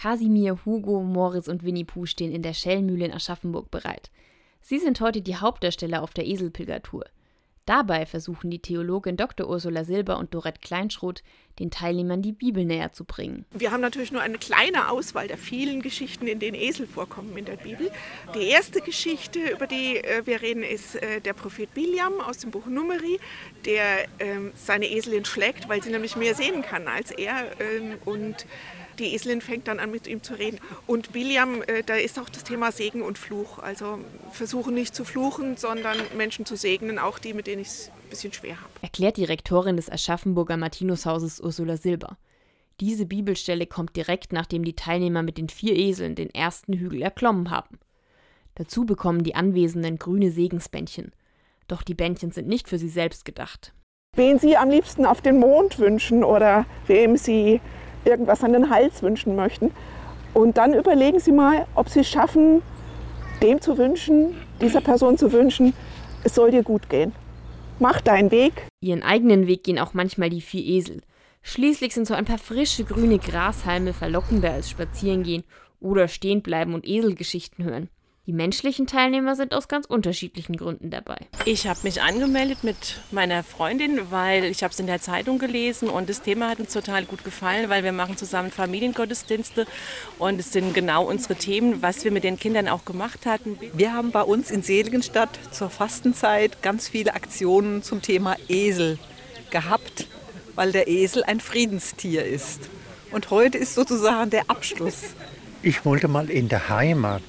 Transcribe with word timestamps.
Kasimir, 0.00 0.60
Hugo, 0.64 1.02
Moritz 1.02 1.48
und 1.48 1.64
Winnie 1.64 1.84
Pooh 1.84 2.06
stehen 2.06 2.30
in 2.30 2.42
der 2.42 2.54
Schellmühle 2.54 3.06
in 3.06 3.12
Aschaffenburg 3.12 3.72
bereit. 3.72 4.12
Sie 4.60 4.78
sind 4.78 5.00
heute 5.00 5.22
die 5.22 5.34
Hauptdarsteller 5.34 6.04
auf 6.04 6.14
der 6.14 6.24
Eselpilgertour. 6.24 7.04
Dabei 7.66 8.06
versuchen 8.06 8.48
die 8.48 8.60
Theologin 8.60 9.16
Dr. 9.16 9.48
Ursula 9.48 9.82
Silber 9.82 10.18
und 10.18 10.32
Dorette 10.32 10.60
Kleinschroth 10.60 11.24
den 11.58 11.70
Teilnehmern 11.70 12.22
die 12.22 12.32
Bibel 12.32 12.64
näher 12.64 12.92
zu 12.92 13.04
bringen. 13.04 13.44
Wir 13.52 13.70
haben 13.70 13.80
natürlich 13.80 14.12
nur 14.12 14.22
eine 14.22 14.38
kleine 14.38 14.90
Auswahl 14.90 15.28
der 15.28 15.38
vielen 15.38 15.82
Geschichten, 15.82 16.26
in 16.26 16.38
denen 16.38 16.56
Esel 16.56 16.86
vorkommen 16.86 17.36
in 17.36 17.44
der 17.44 17.56
Bibel. 17.56 17.90
Die 18.34 18.48
erste 18.48 18.80
Geschichte, 18.80 19.40
über 19.50 19.66
die 19.66 19.96
äh, 19.96 20.26
wir 20.26 20.42
reden, 20.42 20.62
ist 20.62 20.96
äh, 20.96 21.20
der 21.20 21.32
Prophet 21.32 21.72
Biliam 21.74 22.20
aus 22.20 22.38
dem 22.38 22.50
Buch 22.50 22.66
Numeri, 22.66 23.18
der 23.64 24.06
ähm, 24.18 24.52
seine 24.54 24.90
Eselin 24.90 25.24
schlägt, 25.24 25.68
weil 25.68 25.82
sie 25.82 25.90
nämlich 25.90 26.16
mehr 26.16 26.34
sehen 26.34 26.62
kann 26.62 26.88
als 26.88 27.10
er 27.10 27.44
ähm, 27.60 27.96
und 28.04 28.46
die 28.98 29.14
Eselin 29.14 29.40
fängt 29.40 29.68
dann 29.68 29.78
an, 29.78 29.90
mit 29.90 30.06
ihm 30.06 30.22
zu 30.22 30.34
reden. 30.34 30.58
Und 30.86 31.12
Biliam, 31.12 31.62
äh, 31.62 31.82
da 31.84 31.94
ist 31.94 32.18
auch 32.18 32.28
das 32.28 32.44
Thema 32.44 32.72
Segen 32.72 33.02
und 33.02 33.18
Fluch. 33.18 33.58
Also 33.58 33.98
versuche 34.32 34.72
nicht 34.72 34.94
zu 34.94 35.04
fluchen, 35.04 35.56
sondern 35.56 35.96
Menschen 36.16 36.44
zu 36.46 36.56
segnen, 36.56 36.98
auch 36.98 37.18
die, 37.18 37.32
mit 37.32 37.46
denen 37.46 37.62
ich 37.62 37.68
es 37.68 37.90
ein 37.90 38.10
bisschen 38.10 38.32
schwer 38.32 38.60
habe. 38.60 38.70
Erklärt 38.82 39.16
die 39.16 39.24
Rektorin 39.24 39.76
des 39.76 39.90
Aschaffenburger 39.90 40.56
Martinushauses 40.56 41.40
Ursula 41.48 41.78
Silber. 41.78 42.18
Diese 42.78 43.06
Bibelstelle 43.06 43.66
kommt 43.66 43.96
direkt 43.96 44.34
nachdem 44.34 44.64
die 44.64 44.76
Teilnehmer 44.76 45.22
mit 45.22 45.38
den 45.38 45.48
vier 45.48 45.74
Eseln 45.74 46.14
den 46.14 46.28
ersten 46.28 46.74
Hügel 46.74 47.00
erklommen 47.00 47.50
haben. 47.50 47.78
Dazu 48.54 48.84
bekommen 48.84 49.24
die 49.24 49.34
Anwesenden 49.34 49.98
grüne 49.98 50.30
Segensbändchen. 50.30 51.12
Doch 51.66 51.82
die 51.82 51.94
Bändchen 51.94 52.32
sind 52.32 52.48
nicht 52.48 52.68
für 52.68 52.78
sie 52.78 52.90
selbst 52.90 53.24
gedacht. 53.24 53.72
Wen 54.14 54.38
Sie 54.38 54.58
am 54.58 54.68
liebsten 54.68 55.06
auf 55.06 55.22
den 55.22 55.38
Mond 55.38 55.78
wünschen 55.78 56.22
oder 56.22 56.66
wem 56.86 57.16
Sie 57.16 57.62
irgendwas 58.04 58.44
an 58.44 58.52
den 58.52 58.68
Hals 58.68 59.02
wünschen 59.02 59.34
möchten. 59.34 59.70
Und 60.34 60.58
dann 60.58 60.74
überlegen 60.74 61.20
Sie 61.20 61.32
mal, 61.32 61.66
ob 61.74 61.88
Sie 61.88 62.00
es 62.00 62.08
schaffen, 62.10 62.60
dem 63.42 63.62
zu 63.62 63.78
wünschen, 63.78 64.34
dieser 64.60 64.82
Person 64.82 65.16
zu 65.16 65.32
wünschen, 65.32 65.72
es 66.24 66.34
soll 66.34 66.50
dir 66.50 66.62
gut 66.62 66.90
gehen. 66.90 67.12
Mach 67.78 68.02
deinen 68.02 68.30
Weg. 68.30 68.66
Ihren 68.80 69.02
eigenen 69.02 69.46
Weg 69.46 69.64
gehen 69.64 69.78
auch 69.78 69.94
manchmal 69.94 70.28
die 70.28 70.42
vier 70.42 70.64
Esel. 70.64 71.00
Schließlich 71.48 71.94
sind 71.94 72.06
so 72.06 72.12
ein 72.12 72.26
paar 72.26 72.36
frische 72.36 72.84
grüne 72.84 73.18
Grashalme 73.18 73.94
verlockender 73.94 74.52
als 74.52 74.68
Spazierengehen 74.68 75.44
oder 75.80 76.06
stehen 76.06 76.42
bleiben 76.42 76.74
und 76.74 76.86
Eselgeschichten 76.86 77.64
hören. 77.64 77.88
Die 78.26 78.34
menschlichen 78.34 78.86
Teilnehmer 78.86 79.34
sind 79.34 79.54
aus 79.54 79.66
ganz 79.66 79.86
unterschiedlichen 79.86 80.56
Gründen 80.56 80.90
dabei. 80.90 81.16
Ich 81.46 81.66
habe 81.66 81.80
mich 81.84 82.02
angemeldet 82.02 82.64
mit 82.64 83.00
meiner 83.12 83.42
Freundin, 83.42 84.10
weil 84.10 84.44
ich 84.44 84.62
habe 84.62 84.74
es 84.74 84.78
in 84.78 84.86
der 84.86 85.00
Zeitung 85.00 85.38
gelesen 85.38 85.88
und 85.88 86.10
das 86.10 86.20
Thema 86.20 86.50
hat 86.50 86.60
uns 86.60 86.74
total 86.74 87.06
gut 87.06 87.24
gefallen, 87.24 87.70
weil 87.70 87.82
wir 87.82 87.92
machen 87.92 88.18
zusammen 88.18 88.50
Familiengottesdienste 88.50 89.66
und 90.18 90.38
es 90.38 90.52
sind 90.52 90.74
genau 90.74 91.06
unsere 91.06 91.34
Themen, 91.34 91.80
was 91.80 92.04
wir 92.04 92.12
mit 92.12 92.24
den 92.24 92.38
Kindern 92.38 92.68
auch 92.68 92.84
gemacht 92.84 93.24
hatten. 93.24 93.58
Wir 93.72 93.94
haben 93.94 94.10
bei 94.10 94.22
uns 94.22 94.50
in 94.50 94.62
Seligenstadt 94.62 95.30
zur 95.50 95.70
Fastenzeit 95.70 96.60
ganz 96.60 96.90
viele 96.90 97.14
Aktionen 97.14 97.82
zum 97.82 98.02
Thema 98.02 98.36
Esel 98.48 98.98
gehabt, 99.48 100.06
weil 100.58 100.72
der 100.72 100.88
Esel 100.88 101.22
ein 101.22 101.38
Friedenstier 101.38 102.24
ist. 102.24 102.68
Und 103.12 103.30
heute 103.30 103.56
ist 103.56 103.76
sozusagen 103.76 104.30
der 104.30 104.50
Abschluss. 104.50 105.14
Ich 105.62 105.84
wollte 105.84 106.08
mal 106.08 106.28
in 106.28 106.48
der 106.48 106.68
Heimat 106.68 107.22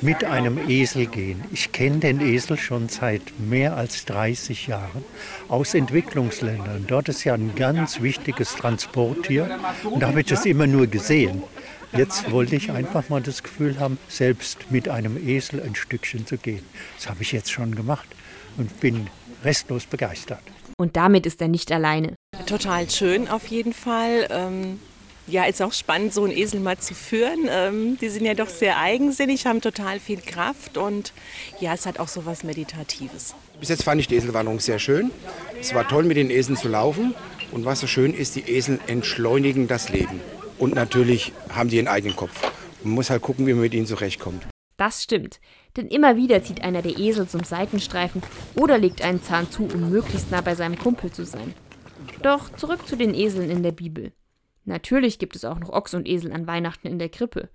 mit 0.00 0.24
einem 0.24 0.58
Esel 0.70 1.04
gehen. 1.04 1.44
Ich 1.52 1.72
kenne 1.72 1.98
den 1.98 2.22
Esel 2.22 2.56
schon 2.56 2.88
seit 2.88 3.38
mehr 3.38 3.76
als 3.76 4.06
30 4.06 4.66
Jahren 4.66 5.04
aus 5.46 5.74
Entwicklungsländern. 5.74 6.86
Dort 6.88 7.10
ist 7.10 7.24
ja 7.24 7.34
ein 7.34 7.54
ganz 7.54 8.00
wichtiges 8.00 8.56
Transporttier 8.56 9.58
und 9.84 10.00
da 10.00 10.06
habe 10.08 10.20
ich 10.20 10.26
das 10.26 10.46
immer 10.46 10.66
nur 10.66 10.86
gesehen. 10.86 11.42
Jetzt 11.92 12.30
wollte 12.30 12.56
ich 12.56 12.70
einfach 12.70 13.10
mal 13.10 13.20
das 13.20 13.42
Gefühl 13.42 13.78
haben, 13.78 13.98
selbst 14.08 14.70
mit 14.70 14.88
einem 14.88 15.18
Esel 15.28 15.62
ein 15.62 15.74
Stückchen 15.74 16.26
zu 16.26 16.38
gehen. 16.38 16.64
Das 16.96 17.10
habe 17.10 17.20
ich 17.20 17.32
jetzt 17.32 17.52
schon 17.52 17.74
gemacht 17.74 18.08
und 18.56 18.80
bin 18.80 19.08
restlos 19.44 19.84
begeistert. 19.84 20.40
Und 20.76 20.96
damit 20.96 21.26
ist 21.26 21.40
er 21.40 21.48
nicht 21.48 21.72
alleine. 21.72 22.14
Total 22.46 22.90
schön 22.90 23.28
auf 23.28 23.46
jeden 23.46 23.72
Fall. 23.72 24.28
Ähm 24.30 24.78
ja, 25.26 25.44
ist 25.44 25.62
auch 25.62 25.72
spannend, 25.72 26.12
so 26.12 26.24
einen 26.24 26.36
Esel 26.36 26.60
mal 26.60 26.76
zu 26.76 26.94
führen. 26.94 27.48
Ähm, 27.48 27.96
die 27.98 28.08
sind 28.08 28.26
ja 28.26 28.34
doch 28.34 28.48
sehr 28.48 28.78
eigensinnig, 28.78 29.46
haben 29.46 29.60
total 29.60 29.98
viel 29.98 30.20
Kraft 30.20 30.76
und 30.76 31.12
ja, 31.60 31.72
es 31.72 31.86
hat 31.86 31.98
auch 31.98 32.08
so 32.08 32.26
was 32.26 32.44
Meditatives. 32.44 33.34
Bis 33.58 33.70
jetzt 33.70 33.84
fand 33.84 34.00
ich 34.00 34.08
die 34.08 34.16
Eselwanderung 34.16 34.60
sehr 34.60 34.78
schön. 34.78 35.10
Es 35.58 35.74
war 35.74 35.88
toll, 35.88 36.04
mit 36.04 36.16
den 36.16 36.30
Eseln 36.30 36.56
zu 36.56 36.68
laufen. 36.68 37.14
Und 37.52 37.64
was 37.64 37.80
so 37.80 37.86
schön 37.86 38.12
ist, 38.12 38.34
die 38.34 38.50
Esel 38.50 38.80
entschleunigen 38.86 39.68
das 39.68 39.88
Leben. 39.88 40.20
Und 40.58 40.74
natürlich 40.74 41.32
haben 41.50 41.68
die 41.68 41.78
einen 41.78 41.88
eigenen 41.88 42.16
Kopf. 42.16 42.32
Man 42.82 42.94
muss 42.94 43.10
halt 43.10 43.22
gucken, 43.22 43.46
wie 43.46 43.52
man 43.52 43.62
mit 43.62 43.74
ihnen 43.74 43.86
zurechtkommt. 43.86 44.44
Das 44.76 45.02
stimmt, 45.02 45.40
denn 45.76 45.86
immer 45.86 46.16
wieder 46.16 46.42
zieht 46.42 46.62
einer 46.62 46.82
der 46.82 46.98
Esel 46.98 47.28
zum 47.28 47.44
Seitenstreifen 47.44 48.22
oder 48.56 48.76
legt 48.78 49.02
einen 49.02 49.22
Zahn 49.22 49.50
zu, 49.50 49.64
um 49.64 49.90
möglichst 49.90 50.30
nah 50.30 50.40
bei 50.40 50.54
seinem 50.54 50.78
Kumpel 50.78 51.12
zu 51.12 51.24
sein. 51.24 51.54
Doch 52.22 52.50
zurück 52.56 52.86
zu 52.86 52.96
den 52.96 53.14
Eseln 53.14 53.50
in 53.50 53.62
der 53.62 53.72
Bibel. 53.72 54.12
Natürlich 54.64 55.18
gibt 55.18 55.36
es 55.36 55.44
auch 55.44 55.58
noch 55.58 55.70
Ochs 55.70 55.94
und 55.94 56.08
Esel 56.08 56.32
an 56.32 56.46
Weihnachten 56.46 56.88
in 56.88 56.98
der 56.98 57.08
Krippe. 57.08 57.50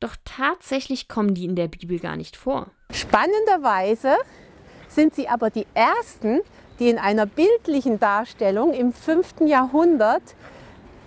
Doch 0.00 0.16
tatsächlich 0.24 1.08
kommen 1.08 1.34
die 1.34 1.44
in 1.44 1.56
der 1.56 1.68
Bibel 1.68 1.98
gar 1.98 2.16
nicht 2.16 2.36
vor. 2.36 2.70
Spannenderweise 2.90 4.16
sind 4.88 5.14
sie 5.14 5.28
aber 5.28 5.50
die 5.50 5.66
ersten, 5.74 6.40
die 6.78 6.88
in 6.88 6.98
einer 6.98 7.26
bildlichen 7.26 8.00
Darstellung 8.00 8.72
im 8.72 8.92
5. 8.92 9.42
Jahrhundert 9.46 10.22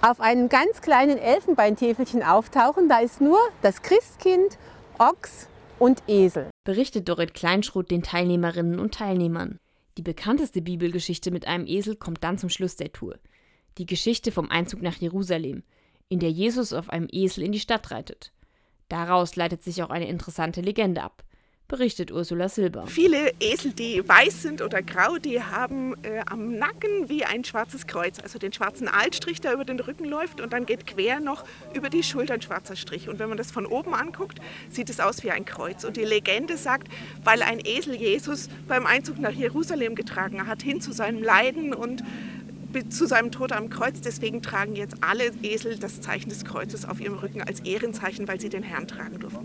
auf 0.00 0.20
einem 0.20 0.48
ganz 0.48 0.80
kleinen 0.80 1.18
Elfenbeintäfelchen 1.18 2.22
auftauchen. 2.22 2.88
Da 2.88 3.00
ist 3.00 3.20
nur 3.20 3.38
das 3.62 3.82
Christkind, 3.82 4.56
Ochs 4.98 5.48
und 5.78 6.02
Esel. 6.08 6.50
Berichtet 6.64 7.08
Dorit 7.08 7.34
Kleinschroth 7.34 7.90
den 7.90 8.02
Teilnehmerinnen 8.02 8.78
und 8.78 8.94
Teilnehmern. 8.94 9.58
Die 9.98 10.02
bekannteste 10.02 10.62
Bibelgeschichte 10.62 11.30
mit 11.30 11.46
einem 11.46 11.66
Esel 11.66 11.96
kommt 11.96 12.24
dann 12.24 12.38
zum 12.38 12.48
Schluss 12.48 12.76
der 12.76 12.92
Tour 12.92 13.18
die 13.78 13.86
Geschichte 13.86 14.32
vom 14.32 14.50
Einzug 14.50 14.82
nach 14.82 14.96
Jerusalem, 14.96 15.62
in 16.08 16.18
der 16.18 16.30
Jesus 16.30 16.72
auf 16.72 16.88
einem 16.88 17.08
Esel 17.10 17.44
in 17.44 17.52
die 17.52 17.60
Stadt 17.60 17.90
reitet. 17.90 18.32
Daraus 18.88 19.36
leitet 19.36 19.62
sich 19.62 19.82
auch 19.82 19.90
eine 19.90 20.08
interessante 20.08 20.60
Legende 20.60 21.02
ab, 21.02 21.24
berichtet 21.68 22.12
Ursula 22.12 22.48
Silber. 22.48 22.86
Viele 22.86 23.32
Esel, 23.40 23.72
die 23.72 24.06
weiß 24.06 24.42
sind 24.42 24.62
oder 24.62 24.82
grau, 24.82 25.18
die 25.18 25.42
haben 25.42 25.94
äh, 26.02 26.22
am 26.26 26.56
Nacken 26.56 27.08
wie 27.08 27.24
ein 27.24 27.44
schwarzes 27.44 27.86
Kreuz, 27.86 28.20
also 28.20 28.38
den 28.38 28.52
schwarzen 28.52 28.88
Altstrich, 28.88 29.40
der 29.40 29.52
über 29.52 29.64
den 29.64 29.80
Rücken 29.80 30.04
läuft 30.04 30.40
und 30.40 30.52
dann 30.52 30.66
geht 30.66 30.86
quer 30.86 31.20
noch 31.20 31.44
über 31.74 31.90
die 31.90 32.02
Schulter 32.02 32.34
ein 32.34 32.42
schwarzer 32.42 32.76
Strich. 32.76 33.08
Und 33.08 33.18
wenn 33.18 33.28
man 33.28 33.38
das 33.38 33.50
von 33.50 33.66
oben 33.66 33.94
anguckt, 33.94 34.38
sieht 34.70 34.90
es 34.90 35.00
aus 35.00 35.24
wie 35.24 35.30
ein 35.30 35.44
Kreuz. 35.44 35.84
Und 35.84 35.96
die 35.96 36.04
Legende 36.04 36.56
sagt, 36.56 36.88
weil 37.24 37.42
ein 37.42 37.60
Esel 37.64 37.96
Jesus 37.96 38.48
beim 38.68 38.86
Einzug 38.86 39.18
nach 39.18 39.32
Jerusalem 39.32 39.94
getragen 39.94 40.46
hat, 40.46 40.62
hin 40.62 40.80
zu 40.80 40.92
seinem 40.92 41.22
Leiden 41.22 41.74
und 41.74 42.04
zu 42.90 43.06
seinem 43.06 43.30
Tod 43.32 43.52
am 43.52 43.70
Kreuz. 43.70 44.00
Deswegen 44.00 44.42
tragen 44.42 44.76
jetzt 44.76 44.96
alle 45.02 45.32
Esel 45.42 45.78
das 45.78 46.00
Zeichen 46.00 46.28
des 46.28 46.44
Kreuzes 46.44 46.84
auf 46.84 47.00
ihrem 47.00 47.14
Rücken 47.14 47.42
als 47.42 47.60
Ehrenzeichen, 47.60 48.28
weil 48.28 48.40
sie 48.40 48.48
den 48.48 48.62
Herrn 48.62 48.86
tragen 48.86 49.18
durften. 49.18 49.44